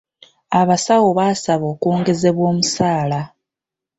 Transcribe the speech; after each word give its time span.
Abasawo 0.59 1.09
baasaba 1.17 1.65
okwongezebwa 1.73 2.45
omusaala. 2.51 3.21